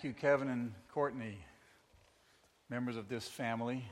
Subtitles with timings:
[0.00, 1.36] Thank you, Kevin and Courtney,
[2.70, 3.84] members of this family.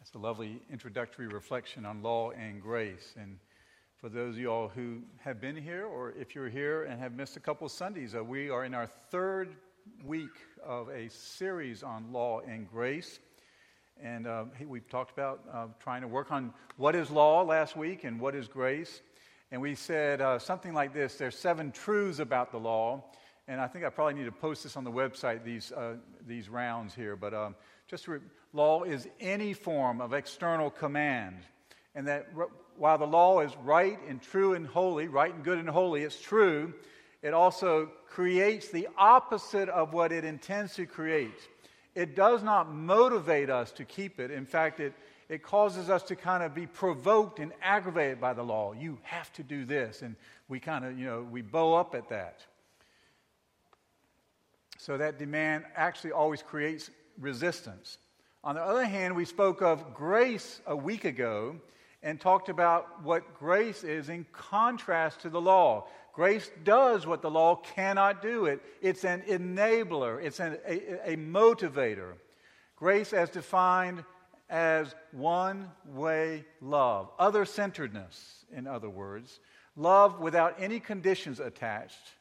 [0.00, 3.14] That's a lovely introductory reflection on law and grace.
[3.16, 3.38] And
[4.00, 7.12] for those of you all who have been here, or if you're here and have
[7.12, 9.54] missed a couple Sundays, uh, we are in our third
[10.04, 13.20] week of a series on law and grace.
[14.02, 18.02] And uh, we've talked about uh, trying to work on what is law last week
[18.02, 19.02] and what is grace.
[19.52, 23.04] And we said uh, something like this there's seven truths about the law
[23.48, 25.94] and I think I probably need to post this on the website, these, uh,
[26.26, 27.54] these rounds here, but um,
[27.86, 28.18] just re-
[28.52, 31.36] law is any form of external command.
[31.94, 35.58] And that r- while the law is right and true and holy, right and good
[35.58, 36.74] and holy, it's true,
[37.22, 41.48] it also creates the opposite of what it intends to create.
[41.94, 44.30] It does not motivate us to keep it.
[44.30, 44.92] In fact, it,
[45.28, 48.72] it causes us to kind of be provoked and aggravated by the law.
[48.72, 50.02] You have to do this.
[50.02, 50.16] And
[50.48, 52.44] we kind of, you know, we bow up at that.
[54.78, 57.98] So that demand actually always creates resistance.
[58.44, 61.56] On the other hand, we spoke of grace a week ago
[62.02, 65.86] and talked about what grace is in contrast to the law.
[66.12, 68.46] Grace does what the law cannot do.
[68.46, 72.12] It, it's an enabler, it's an, a, a motivator.
[72.76, 74.04] Grace, as defined
[74.48, 79.40] as one way love, other centeredness, in other words,
[79.74, 82.14] love without any conditions attached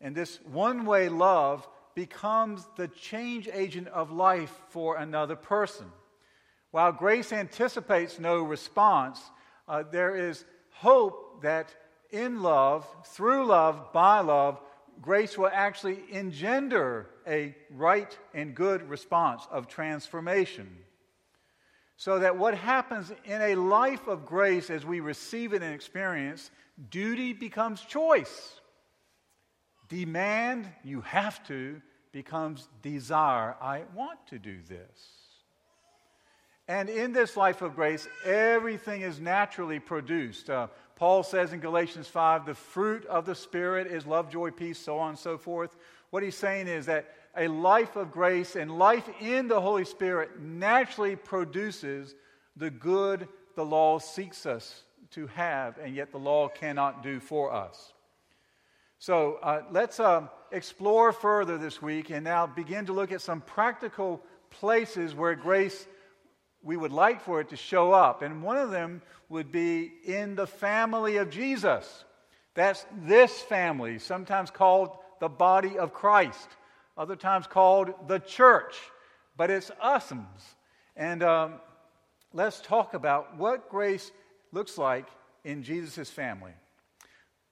[0.00, 5.86] and this one way love becomes the change agent of life for another person.
[6.70, 9.20] While grace anticipates no response,
[9.66, 11.74] uh, there is hope that
[12.10, 14.60] in love, through love, by love,
[15.00, 20.68] grace will actually engender a right and good response of transformation.
[21.96, 26.50] So that what happens in a life of grace as we receive it and experience,
[26.90, 28.57] duty becomes choice.
[29.88, 31.80] Demand, you have to,
[32.12, 33.56] becomes desire.
[33.60, 35.18] I want to do this.
[36.66, 40.50] And in this life of grace, everything is naturally produced.
[40.50, 40.66] Uh,
[40.96, 44.98] Paul says in Galatians 5 the fruit of the Spirit is love, joy, peace, so
[44.98, 45.76] on and so forth.
[46.10, 50.40] What he's saying is that a life of grace and life in the Holy Spirit
[50.40, 52.14] naturally produces
[52.56, 54.82] the good the law seeks us
[55.12, 57.92] to have, and yet the law cannot do for us.
[58.98, 63.40] So uh, let's uh, explore further this week and now begin to look at some
[63.40, 64.20] practical
[64.50, 65.86] places where grace,
[66.62, 68.22] we would like for it to show up.
[68.22, 72.04] And one of them would be in the family of Jesus.
[72.54, 76.48] That's this family, sometimes called the body of Christ,
[76.96, 78.74] other times called the church,
[79.36, 80.42] but it's usums.
[80.96, 81.54] And um,
[82.32, 84.10] let's talk about what grace
[84.50, 85.06] looks like
[85.44, 86.52] in Jesus' family.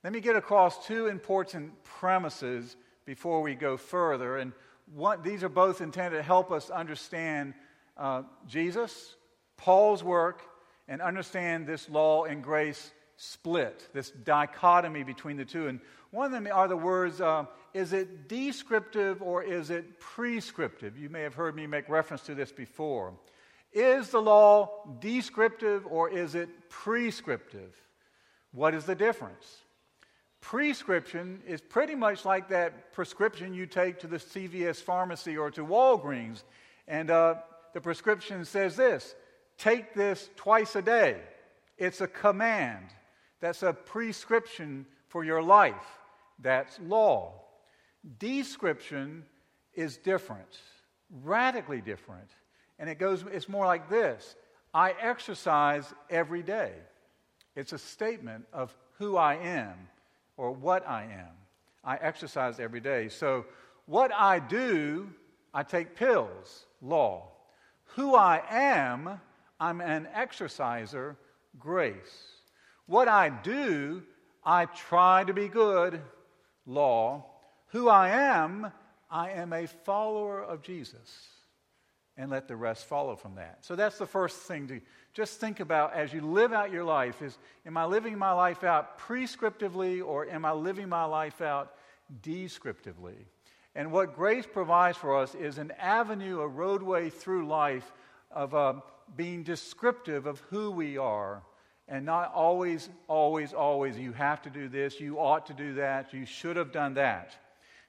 [0.07, 4.37] Let me get across two important premises before we go further.
[4.37, 4.53] And
[4.95, 7.55] one, these are both intended to help us understand
[7.97, 9.17] uh, Jesus,
[9.57, 10.43] Paul's work,
[10.87, 15.67] and understand this law and grace split, this dichotomy between the two.
[15.67, 15.81] And
[16.13, 20.97] one of them are the words uh, is it descriptive or is it prescriptive?
[20.97, 23.13] You may have heard me make reference to this before.
[23.73, 27.75] Is the law descriptive or is it prescriptive?
[28.53, 29.66] What is the difference?
[30.47, 35.67] Prescription is pretty much like that prescription you take to the CVS pharmacy or to
[35.67, 36.45] Walgreens.
[36.87, 37.35] And uh,
[37.75, 39.17] the prescription says this
[39.59, 41.17] take this twice a day.
[41.79, 42.87] It's a command.
[43.41, 45.99] That's a prescription for your life.
[46.39, 47.43] That's law.
[48.21, 49.25] Description
[49.75, 50.61] is different,
[51.25, 52.31] radically different.
[52.79, 54.37] And it goes, it's more like this
[54.73, 56.71] I exercise every day.
[57.57, 59.89] It's a statement of who I am
[60.37, 61.35] or what I am.
[61.85, 63.09] I exercise every day.
[63.09, 63.47] So,
[63.87, 65.09] what I do,
[65.55, 67.29] I take pills, law.
[67.95, 69.21] Who I am,
[69.61, 71.17] I'm an exerciser,
[71.59, 72.33] grace.
[72.87, 74.03] What I do,
[74.45, 76.01] I try to be good,
[76.67, 77.25] law.
[77.69, 78.73] Who I am,
[79.11, 81.29] I am a follower of Jesus.
[82.19, 83.59] And let the rest follow from that.
[83.61, 84.81] So that's the first thing to
[85.13, 87.37] just think about as you live out your life is
[87.67, 91.75] am I living my life out prescriptively or am I living my life out
[92.23, 93.27] descriptively?
[93.75, 97.93] And what grace provides for us is an avenue, a roadway through life
[98.31, 98.75] of uh,
[99.15, 101.43] being descriptive of who we are
[101.89, 106.13] and not always, always, always, you have to do this, you ought to do that,
[106.13, 107.37] you should have done that.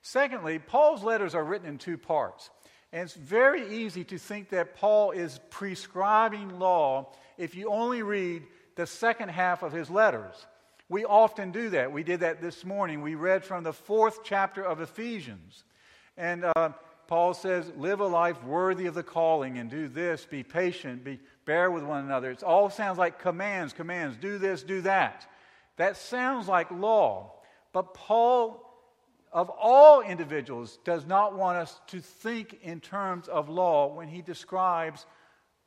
[0.01, 2.49] Secondly, Paul's letters are written in two parts.
[2.93, 8.43] And it's very easy to think that Paul is prescribing law if you only read
[8.75, 10.45] the second half of his letters.
[10.89, 11.91] We often do that.
[11.91, 13.01] We did that this morning.
[13.01, 15.65] We read from the fourth chapter of Ephesians.
[16.15, 16.69] And uh,
[17.07, 21.19] Paul says, live a life worthy of the calling and do this, be patient, be,
[21.45, 22.31] bear with one another.
[22.31, 25.25] It all sounds like commands, commands, do this, do that.
[25.75, 27.33] That sounds like law.
[27.73, 28.66] But Paul,
[29.31, 34.21] of all individuals, does not want us to think in terms of law when he
[34.21, 35.05] describes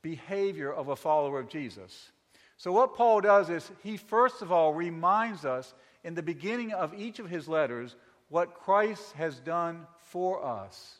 [0.03, 2.11] behavior of a follower of Jesus.
[2.57, 5.73] So, what Paul does is he first of all reminds us
[6.05, 7.97] in the beginning of each of his letters
[8.29, 10.99] what Christ has done for us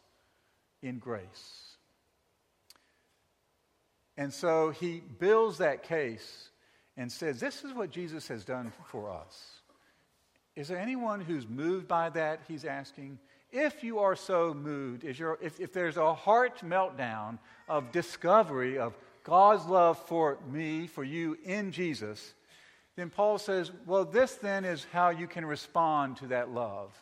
[0.83, 1.77] in grace.
[4.17, 6.51] And so he builds that case
[6.97, 9.60] and says, This is what Jesus has done for us.
[10.57, 12.41] Is there anyone who's moved by that?
[12.49, 13.19] He's asking.
[13.53, 17.39] If you are so moved, if, if, if there's a heart meltdown
[17.69, 18.95] of discovery of
[19.25, 22.35] God's love for me, for you in Jesus,
[22.97, 26.93] then Paul says, Well, this then is how you can respond to that love.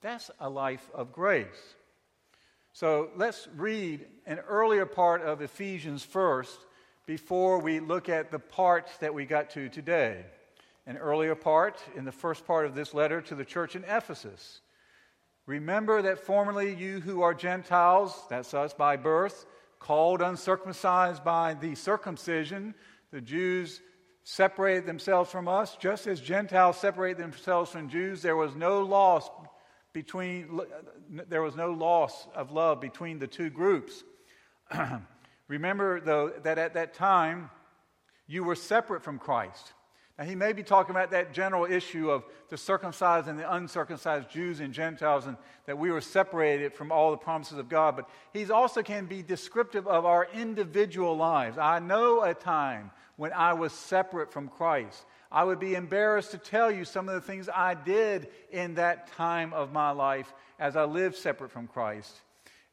[0.00, 1.74] That's a life of grace.
[2.72, 6.58] So let's read an earlier part of Ephesians first
[7.06, 10.24] before we look at the part that we got to today.
[10.88, 14.62] An earlier part in the first part of this letter to the church in Ephesus.
[15.44, 19.44] Remember that formerly you who are Gentiles, that's us by birth,
[19.80, 22.74] called uncircumcised by the circumcision,
[23.10, 23.82] the Jews
[24.24, 28.22] separated themselves from us, just as Gentiles separated themselves from Jews.
[28.22, 29.28] There was no loss
[29.92, 30.58] between,
[31.10, 34.04] there was no loss of love between the two groups.
[35.48, 37.50] Remember, though, that at that time
[38.26, 39.74] you were separate from Christ.
[40.18, 44.28] Now, he may be talking about that general issue of the circumcised and the uncircumcised
[44.28, 45.36] Jews and Gentiles, and
[45.66, 47.94] that we were separated from all the promises of God.
[47.94, 51.56] But he also can be descriptive of our individual lives.
[51.56, 55.04] I know a time when I was separate from Christ.
[55.30, 59.12] I would be embarrassed to tell you some of the things I did in that
[59.12, 62.22] time of my life as I lived separate from Christ.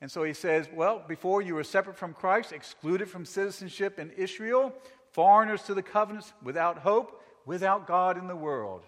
[0.01, 4.11] And so he says, Well, before you were separate from Christ, excluded from citizenship in
[4.11, 4.73] Israel,
[5.11, 8.83] foreigners to the covenants, without hope, without God in the world.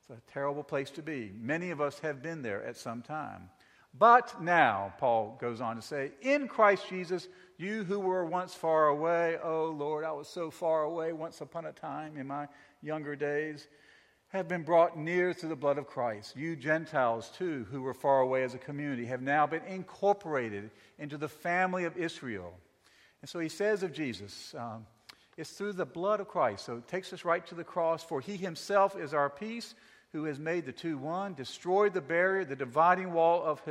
[0.00, 1.32] It's a terrible place to be.
[1.38, 3.50] Many of us have been there at some time.
[3.98, 8.88] But now, Paul goes on to say, in Christ Jesus, you who were once far
[8.88, 12.46] away, oh Lord, I was so far away once upon a time in my
[12.82, 13.66] younger days,
[14.28, 16.36] have been brought near through the blood of Christ.
[16.36, 21.16] You Gentiles, too, who were far away as a community, have now been incorporated into
[21.16, 22.52] the family of Israel.
[23.22, 24.86] And so he says of Jesus, um,
[25.38, 26.66] it's through the blood of Christ.
[26.66, 29.74] So it takes us right to the cross, for he himself is our peace,
[30.12, 33.62] who has made the two one, destroyed the barrier, the dividing wall of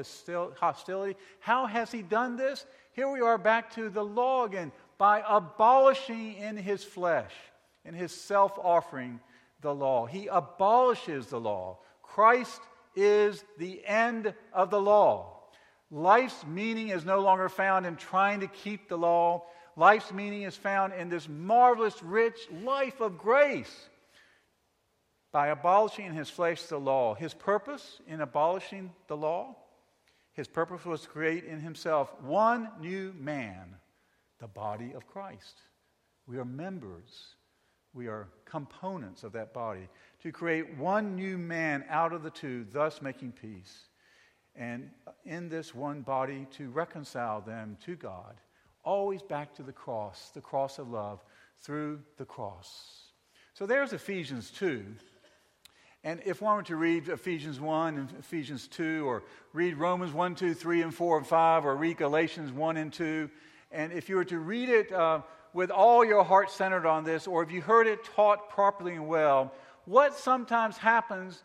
[0.59, 1.15] hostility.
[1.39, 2.65] How has he done this?
[2.93, 7.33] Here we are back to the law again, by abolishing in his flesh
[7.87, 9.19] in his self offering
[9.61, 10.05] the law.
[10.05, 11.79] He abolishes the law.
[12.03, 12.61] Christ
[12.95, 15.33] is the end of the law.
[15.89, 19.43] Life's meaning is no longer found in trying to keep the law.
[19.77, 23.87] Life's meaning is found in this marvelous, rich life of grace.
[25.31, 29.55] By abolishing in his flesh the law, his purpose in abolishing the law,
[30.33, 33.75] his purpose was to create in himself one new man,
[34.39, 35.61] the body of Christ.
[36.27, 37.35] We are members
[37.97, 39.89] we are components of that body.
[40.21, 43.89] To create one new man out of the two, thus making peace.
[44.55, 44.91] And
[45.25, 48.35] in this one body, to reconcile them to God.
[48.87, 51.21] Always back to the cross, the cross of love,
[51.59, 53.11] through the cross.
[53.53, 54.85] So there's Ephesians 2.
[56.05, 60.35] And if one were to read Ephesians 1 and Ephesians 2, or read Romans 1,
[60.35, 63.29] 2, 3, and 4, and 5, or read Galatians 1 and 2,
[63.73, 65.19] and if you were to read it uh,
[65.51, 69.09] with all your heart centered on this, or if you heard it taught properly and
[69.09, 69.53] well,
[69.83, 71.43] what sometimes happens,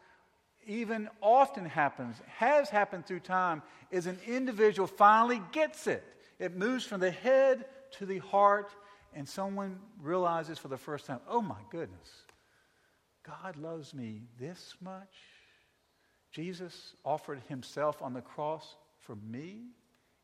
[0.64, 6.04] even often happens, has happened through time, is an individual finally gets it.
[6.38, 7.64] It moves from the head
[7.98, 8.70] to the heart,
[9.14, 12.08] and someone realizes for the first time, oh my goodness,
[13.22, 15.14] God loves me this much.
[16.32, 19.66] Jesus offered himself on the cross for me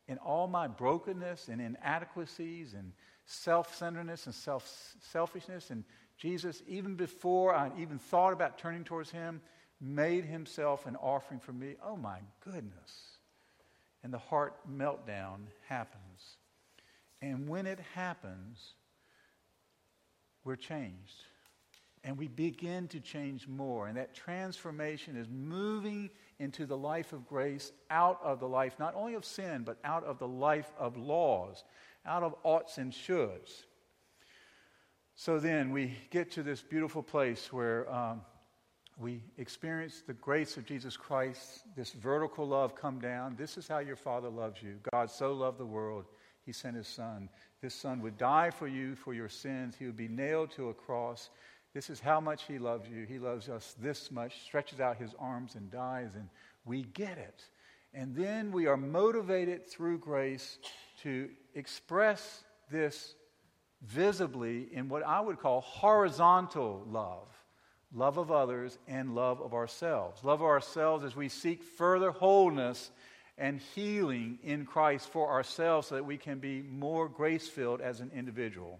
[0.07, 2.91] in all my brokenness and inadequacies and
[3.25, 5.69] self centeredness and self selfishness.
[5.69, 5.83] And
[6.17, 9.41] Jesus, even before I even thought about turning towards Him,
[9.79, 11.75] made Himself an offering for me.
[11.85, 13.08] Oh my goodness.
[14.03, 16.37] And the heart meltdown happens.
[17.21, 18.73] And when it happens,
[20.43, 21.23] we're changed.
[22.03, 23.87] And we begin to change more.
[23.87, 28.95] And that transformation is moving into the life of grace out of the life, not
[28.95, 31.63] only of sin, but out of the life of laws
[32.05, 33.63] out of oughts and shoulds.
[35.15, 38.21] So then we get to this beautiful place where um,
[38.99, 43.35] we experience the grace of Jesus Christ, this vertical love come down.
[43.37, 44.75] This is how your Father loves you.
[44.91, 46.05] God so loved the world,
[46.45, 47.29] He sent His Son.
[47.61, 49.75] This Son would die for you, for your sins.
[49.79, 51.29] He would be nailed to a cross.
[51.73, 53.05] This is how much He loves you.
[53.05, 56.27] He loves us this much, stretches out His arms and dies, and
[56.65, 57.45] we get it.
[57.93, 60.59] And then we are motivated through grace
[61.03, 63.15] to express this
[63.81, 67.38] visibly in what I would call horizontal love
[67.93, 70.23] love of others and love of ourselves.
[70.23, 72.91] Love of ourselves as we seek further wholeness
[73.37, 78.01] and healing in Christ for ourselves so that we can be more grace filled as
[78.01, 78.79] an individual.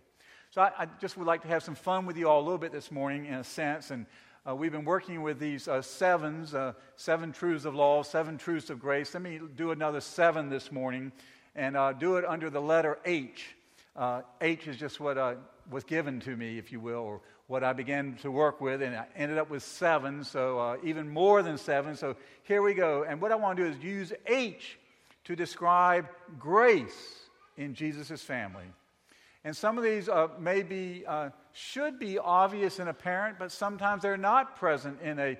[0.51, 2.57] So I, I, just would like to have some fun with you all a little
[2.57, 3.91] bit this morning, in a sense.
[3.91, 4.05] And
[4.47, 8.69] uh, we've been working with these uh, sevens, uh, seven truths of law, seven truths
[8.69, 9.13] of grace.
[9.13, 11.11] Let me do another seven this morning
[11.55, 13.55] and uh, do it under the letter H.
[13.95, 15.35] Uh, H is just what uh,
[15.69, 18.95] was given to me, if you will, or what I began to work with, and
[18.95, 21.95] I ended up with seven, so uh, even more than seven.
[21.95, 23.03] So here we go.
[23.03, 24.77] And what I want to do is use H
[25.23, 27.23] to describe grace
[27.57, 28.65] in Jesus' family.
[29.43, 34.03] And some of these uh, may be, uh, should be obvious and apparent, but sometimes
[34.03, 35.35] they're not present in a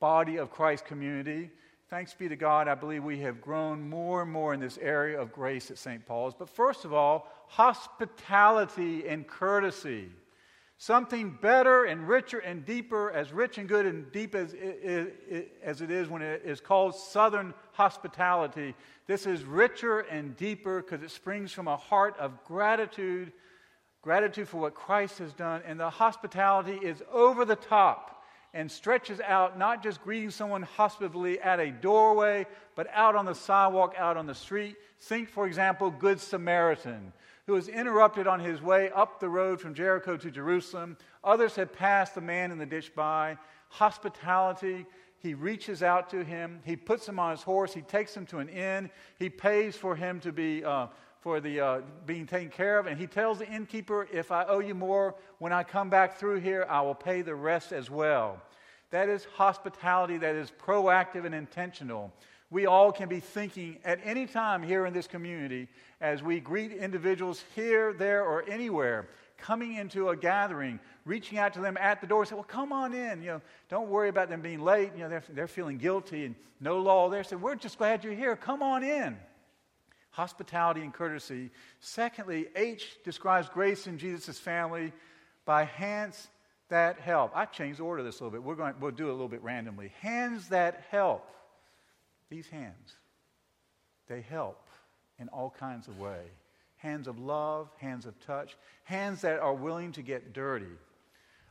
[0.00, 1.50] body of Christ community.
[1.90, 5.20] Thanks be to God, I believe we have grown more and more in this area
[5.20, 6.06] of grace at St.
[6.06, 6.32] Paul's.
[6.32, 10.08] But first of all, hospitality and courtesy.
[10.82, 15.82] Something better and richer and deeper, as rich and good and deep as it, as
[15.82, 18.74] it is when it is called Southern hospitality.
[19.06, 23.30] This is richer and deeper because it springs from a heart of gratitude,
[24.00, 25.60] gratitude for what Christ has done.
[25.66, 31.38] And the hospitality is over the top and stretches out, not just greeting someone hospitably
[31.42, 34.76] at a doorway, but out on the sidewalk, out on the street.
[34.98, 37.12] Think, for example, Good Samaritan,
[37.50, 40.96] who was interrupted on his way up the road from Jericho to Jerusalem.
[41.24, 43.36] Others had passed the man in the ditch by.
[43.70, 44.86] Hospitality,
[45.18, 46.60] he reaches out to him.
[46.64, 47.74] He puts him on his horse.
[47.74, 48.88] He takes him to an inn.
[49.18, 50.64] He pays for him to be.
[50.64, 50.86] Uh,
[51.18, 52.86] for the uh, being taken care of.
[52.86, 56.40] And he tells the innkeeper, If I owe you more, when I come back through
[56.40, 58.40] here, I will pay the rest as well.
[58.90, 62.10] That is hospitality that is proactive and intentional.
[62.50, 65.68] We all can be thinking at any time here in this community
[66.00, 71.60] as we greet individuals here, there, or anywhere, coming into a gathering, reaching out to
[71.60, 73.22] them at the door, say, Well, come on in.
[73.22, 74.90] You know, don't worry about them being late.
[74.94, 77.22] You know, they're, they're feeling guilty and no law there.
[77.22, 78.34] Say, We're just glad you're here.
[78.36, 79.16] Come on in
[80.10, 81.50] hospitality and courtesy.
[81.78, 84.92] Secondly, H describes grace in Jesus' family
[85.44, 86.28] by hands
[86.68, 87.32] that help.
[87.34, 88.42] I changed the order of this a little bit.
[88.42, 89.92] We're going, we'll do it a little bit randomly.
[90.00, 91.28] Hands that help.
[92.30, 92.96] These hands,
[94.08, 94.68] they help
[95.18, 96.30] in all kinds of ways.
[96.76, 100.78] Hands of love, hands of touch, hands that are willing to get dirty.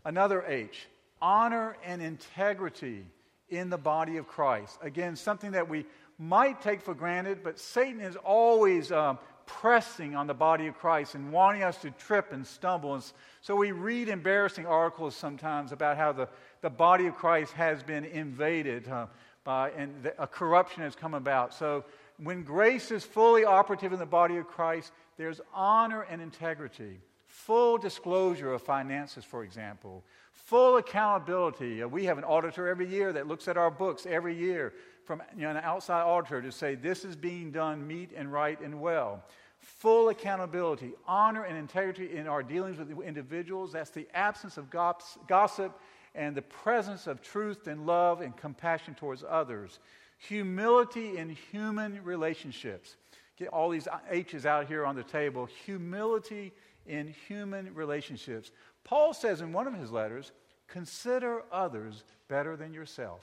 [0.04, 0.88] Another H,
[1.22, 3.06] honor and integrity
[3.50, 4.80] in the body of Christ.
[4.82, 5.86] Again, something that we
[6.18, 11.16] might take for granted, but Satan is always um, pressing on the body of Christ
[11.16, 12.94] and wanting us to trip and stumble.
[12.94, 13.04] And
[13.42, 16.28] so we read embarrassing articles sometimes about how the,
[16.62, 19.08] the body of Christ has been invaded uh,
[19.50, 21.56] by, and the, a corruption has come about.
[21.56, 21.84] So
[22.18, 27.80] when grace is fully operative in the body of Christ, there's honor and integrity, full
[27.80, 30.04] disclosure of finances, for example,
[30.34, 31.82] full accountability.
[31.82, 34.72] Uh, we have an auditor every year that looks at our books every year
[35.04, 38.62] from you know, an outside auditor to say this is being done meet and right
[38.62, 39.24] and well.
[39.62, 43.72] Full accountability, honor and integrity in our dealings with individuals.
[43.72, 45.74] That's the absence of gossip
[46.16, 49.80] and the presence of truth and love and compassion towards others.
[50.18, 52.96] Humility in human relationships.
[53.38, 55.48] Get all these H's out here on the table.
[55.66, 56.52] Humility
[56.86, 58.52] in human relationships.
[58.84, 60.32] Paul says in one of his letters,
[60.68, 63.22] consider others better than yourself.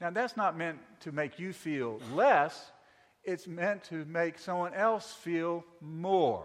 [0.00, 2.72] Now, that's not meant to make you feel less,
[3.24, 6.44] it's meant to make someone else feel more.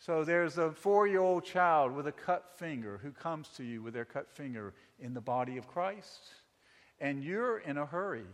[0.00, 3.82] So there's a four year old child with a cut finger who comes to you
[3.82, 6.30] with their cut finger in the body of Christ,
[7.00, 8.24] and you're in a hurry.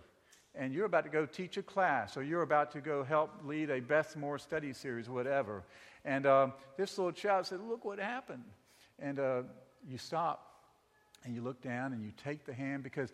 [0.54, 3.68] And you're about to go teach a class, or you're about to go help lead
[3.68, 5.64] a Beth Moore study series, whatever.
[6.04, 8.44] And um, this little child said, Look what happened.
[9.00, 9.42] And uh,
[9.86, 10.46] you stop
[11.24, 13.12] and you look down and you take the hand because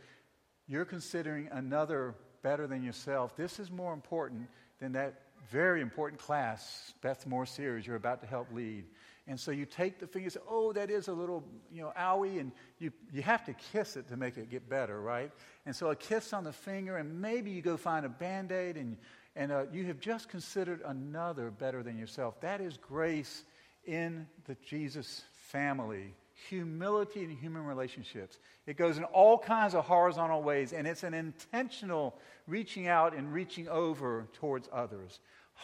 [0.68, 4.46] you're considering another better than yourself, this is more important
[4.78, 8.84] than that very important class, Beth Moore series you're about to help lead.
[9.26, 11.92] And so you take the finger and say, oh, that is a little, you know,
[11.98, 15.30] owie, and you, you have to kiss it to make it get better, right?
[15.64, 18.76] And so a kiss on the finger, and maybe you go find a band aid,
[18.76, 18.96] and,
[19.36, 22.40] and uh, you have just considered another better than yourself.
[22.40, 23.44] That is grace
[23.84, 26.14] in the Jesus family
[26.48, 28.38] humility in human relationships.
[28.66, 32.14] It goes in all kinds of horizontal ways, and it's an intentional
[32.46, 35.20] reaching out and reaching over towards others.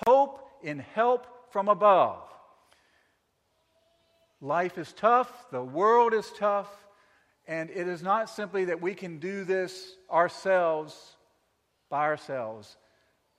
[0.07, 2.23] Hope in help from above.
[4.41, 6.69] Life is tough, the world is tough,
[7.49, 11.17] and it is not simply that we can do this ourselves
[11.91, 12.77] by ourselves,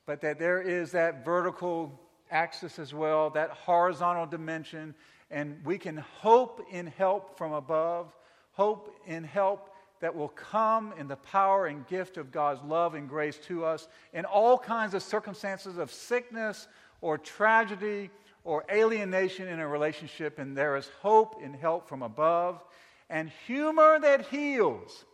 [0.06, 2.00] but that there is that vertical
[2.32, 4.94] axis as well, that horizontal dimension,
[5.32, 8.14] and we can hope in help from above,
[8.54, 9.70] hope in help
[10.00, 13.88] that will come in the power and gift of God's love and grace to us
[14.14, 16.68] in all kinds of circumstances of sickness
[17.02, 18.10] or tragedy
[18.44, 22.64] or alienation in a relationship, and there is hope in help from above,
[23.10, 25.06] and humor that heals.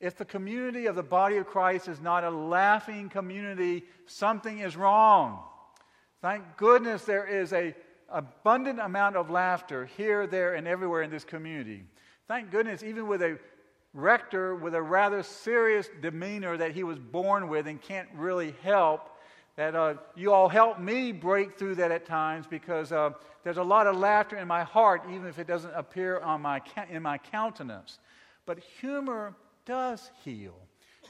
[0.00, 4.76] If the community of the body of Christ is not a laughing community, something is
[4.76, 5.38] wrong.
[6.20, 7.74] Thank goodness there is a
[8.12, 11.84] abundant amount of laughter here, there, and everywhere in this community.
[12.28, 13.38] Thank goodness, even with a
[13.94, 19.10] rector with a rather serious demeanor that he was born with and can't really help,
[19.56, 23.10] that uh, you all help me break through that at times because uh,
[23.44, 26.60] there's a lot of laughter in my heart, even if it doesn't appear on my,
[26.90, 27.98] in my countenance.
[28.46, 29.34] But humor
[29.66, 30.54] does heal.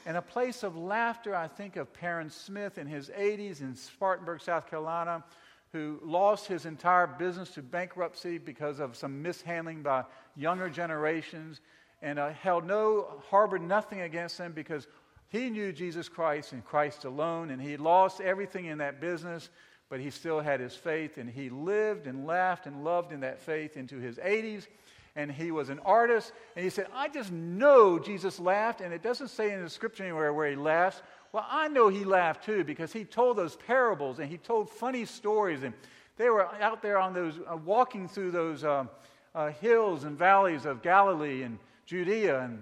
[0.05, 4.41] In a place of laughter, I think of Perrin Smith in his 80s in Spartanburg,
[4.41, 5.23] South Carolina,
[5.73, 10.03] who lost his entire business to bankruptcy because of some mishandling by
[10.35, 11.59] younger generations
[12.01, 14.87] and uh, held no, harbored nothing against them because
[15.29, 19.49] he knew Jesus Christ and Christ alone, and he lost everything in that business,
[19.89, 23.39] but he still had his faith, and he lived and laughed and loved in that
[23.41, 24.67] faith into his 80s.
[25.15, 29.01] And he was an artist, and he said, I just know Jesus laughed, and it
[29.01, 31.01] doesn't say in the scripture anywhere where he laughs.
[31.33, 35.03] Well, I know he laughed too because he told those parables and he told funny
[35.03, 35.73] stories, and
[36.15, 38.85] they were out there on those, uh, walking through those uh,
[39.33, 42.61] uh, hills and valleys of Galilee and Judea, and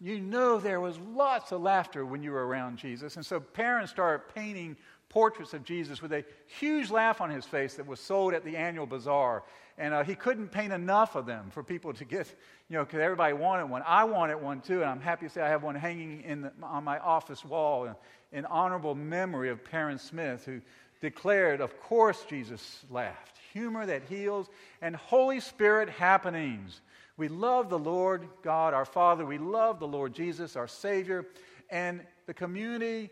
[0.00, 3.14] you know there was lots of laughter when you were around Jesus.
[3.14, 4.76] And so parents started painting
[5.08, 8.56] portraits of Jesus with a huge laugh on his face that was sold at the
[8.56, 9.44] annual bazaar.
[9.80, 12.28] And uh, he couldn't paint enough of them for people to get,
[12.68, 13.82] you know, because everybody wanted one.
[13.86, 16.52] I wanted one too, and I'm happy to say I have one hanging in the,
[16.62, 17.94] on my office wall in,
[18.30, 20.60] in honorable memory of Perrin Smith, who
[21.00, 23.38] declared, Of course, Jesus laughed.
[23.54, 24.50] Humor that heals,
[24.82, 26.82] and Holy Spirit happenings.
[27.16, 29.24] We love the Lord God, our Father.
[29.24, 31.24] We love the Lord Jesus, our Savior.
[31.70, 33.08] And the community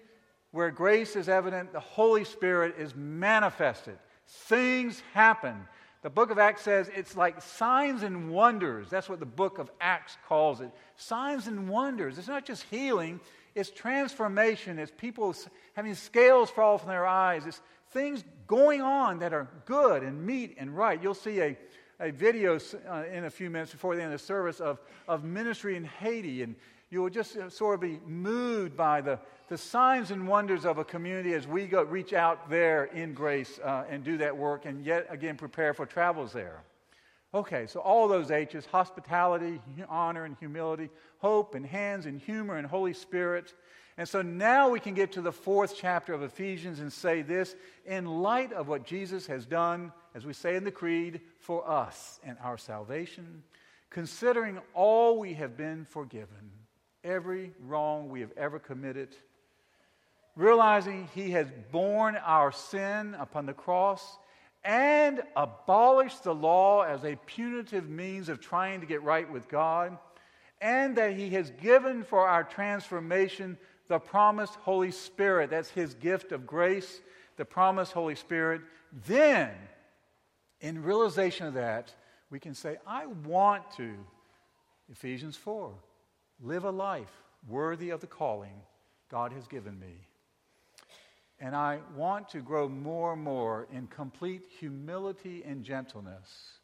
[0.50, 3.98] where grace is evident, the Holy Spirit is manifested.
[4.26, 5.66] Things happen.
[6.02, 8.88] The book of Acts says it's like signs and wonders.
[8.88, 10.70] That's what the book of Acts calls it.
[10.96, 12.18] Signs and wonders.
[12.18, 13.20] It's not just healing,
[13.54, 14.78] it's transformation.
[14.78, 15.34] It's people
[15.74, 17.46] having scales fall from their eyes.
[17.46, 21.02] It's things going on that are good and meet and right.
[21.02, 21.56] You'll see a
[22.00, 22.58] a video
[22.88, 25.84] uh, in a few minutes before the end of the service of, of ministry in
[25.84, 26.42] Haiti.
[26.42, 26.54] And
[26.90, 30.78] you will just uh, sort of be moved by the, the signs and wonders of
[30.78, 34.66] a community as we go reach out there in grace uh, and do that work
[34.66, 36.62] and yet again prepare for travels there.
[37.34, 42.66] Okay, so all those H's hospitality, honor, and humility, hope, and hands, and humor, and
[42.66, 43.54] Holy Spirit.
[43.98, 47.54] And so now we can get to the fourth chapter of Ephesians and say this
[47.84, 52.18] in light of what Jesus has done, as we say in the Creed, for us
[52.24, 53.42] and our salvation,
[53.90, 56.50] considering all we have been forgiven,
[57.04, 59.16] every wrong we have ever committed,
[60.38, 64.18] realizing He has borne our sin upon the cross
[64.64, 69.98] and abolished the law as a punitive means of trying to get right with God,
[70.60, 75.50] and that He has given for our transformation the promised Holy Spirit.
[75.50, 77.00] That's his gift of grace,
[77.36, 78.60] the promised Holy Spirit.
[79.06, 79.50] Then,
[80.60, 81.94] in realization of that,
[82.30, 83.94] we can say, I want to,
[84.90, 85.72] Ephesians 4,
[86.42, 87.10] live a life
[87.48, 88.60] worthy of the calling
[89.10, 90.07] God has given me.
[91.40, 96.58] And I want to grow more and more in complete humility and gentleness,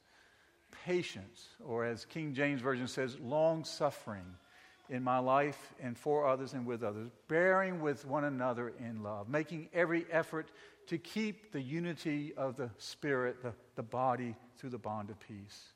[0.85, 4.25] patience, or as King James Version says, long suffering
[4.91, 9.29] in my life and for others and with others, bearing with one another in love,
[9.29, 10.51] making every effort
[10.89, 15.73] to keep the unity of the Spirit, the, the body, through the bond of peace.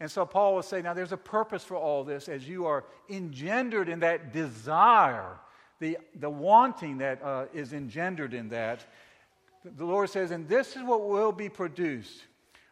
[0.00, 2.84] And so Paul will say, now there's a purpose for all this as you are
[3.08, 5.38] engendered in that desire,
[5.82, 8.86] the, the wanting that uh, is engendered in that.
[9.64, 12.22] The Lord says, and this is what will be produced.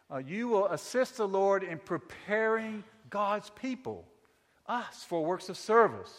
[0.09, 4.05] Uh, you will assist the Lord in preparing God's people
[4.67, 6.13] us for works of service.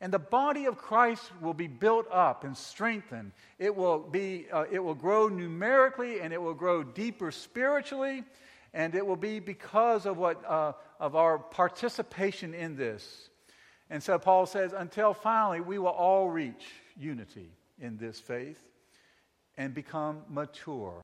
[0.00, 3.32] And the body of Christ will be built up and strengthened.
[3.58, 8.22] It will, be, uh, it will grow numerically and it will grow deeper spiritually.
[8.74, 13.28] And it will be because of, what, uh, of our participation in this.
[13.92, 16.64] And so Paul says, until finally we will all reach
[16.98, 18.64] unity in this faith
[19.58, 21.02] and become mature.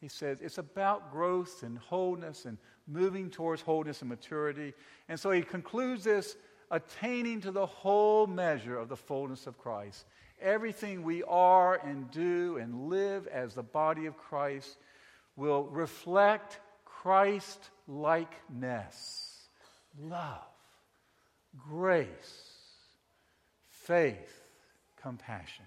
[0.00, 4.74] He says it's about growth and wholeness and moving towards wholeness and maturity.
[5.08, 6.36] And so he concludes this
[6.72, 10.04] attaining to the whole measure of the fullness of Christ.
[10.42, 14.76] Everything we are and do and live as the body of Christ
[15.36, 19.46] will reflect Christ likeness,
[20.00, 20.42] love,
[21.68, 22.52] grace,
[23.68, 24.42] faith,
[25.00, 25.64] compassion.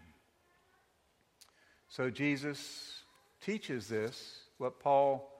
[1.87, 3.01] So Jesus
[3.41, 5.31] teaches this, what Paul,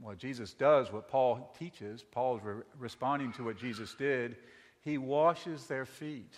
[0.00, 2.02] well, Jesus does what Paul teaches.
[2.02, 4.36] Paul is re- responding to what Jesus did.
[4.82, 6.34] He washes their feet.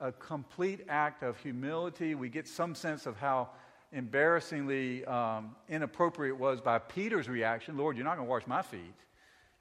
[0.00, 2.14] A complete act of humility.
[2.14, 3.48] We get some sense of how
[3.92, 8.62] embarrassingly um, inappropriate it was by Peter's reaction Lord, you're not going to wash my
[8.62, 8.94] feet.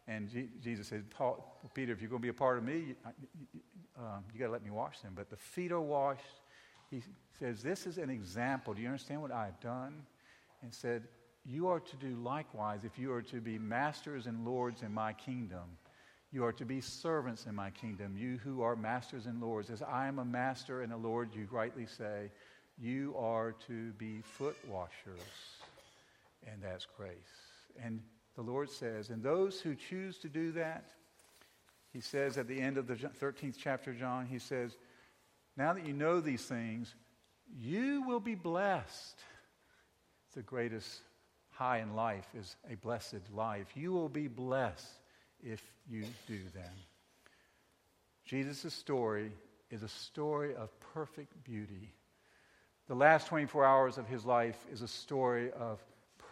[0.07, 2.95] And G- Jesus said, Paul, Peter, if you're going to be a part of me,
[2.95, 2.95] you,
[3.97, 5.13] um, you got to let me wash them.
[5.15, 6.21] But the feet are washed.
[6.91, 7.01] He
[7.39, 8.73] says, This is an example.
[8.73, 10.03] Do you understand what I've done?
[10.61, 11.07] And said,
[11.45, 15.13] You are to do likewise if you are to be masters and lords in my
[15.13, 15.77] kingdom.
[16.31, 19.69] You are to be servants in my kingdom, you who are masters and lords.
[19.69, 22.29] As I am a master and a lord, you rightly say,
[22.77, 25.19] you are to be foot washers.
[26.45, 27.11] And that's grace.
[27.81, 28.01] And
[28.35, 30.85] the Lord says, and those who choose to do that,
[31.93, 34.75] he says at the end of the 13th chapter, John, he says,
[35.55, 36.93] now that you know these things,
[37.57, 39.19] you will be blessed.
[40.35, 40.99] The greatest
[41.51, 43.67] high in life is a blessed life.
[43.75, 44.99] You will be blessed
[45.41, 46.73] if you do them.
[48.25, 49.31] Jesus' story
[49.71, 51.93] is a story of perfect beauty.
[52.87, 55.79] The last 24 hours of his life is a story of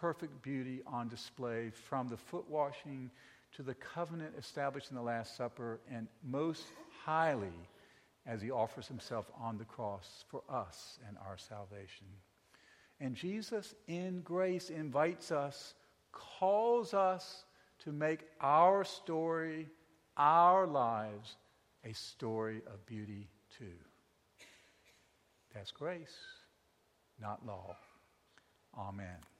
[0.00, 3.10] perfect beauty on display from the foot washing
[3.56, 6.64] to the covenant established in the Last Supper, and most
[7.04, 7.52] highly
[8.26, 12.06] as he offers himself on the cross for us and our salvation.
[13.00, 15.74] And Jesus, in grace, invites us,
[16.12, 17.44] calls us
[17.84, 19.68] to make our story,
[20.16, 21.36] our lives,
[21.84, 23.28] a story of beauty
[23.58, 23.78] too.
[25.54, 26.16] That's grace,
[27.20, 27.76] not law.
[28.76, 29.33] Amen.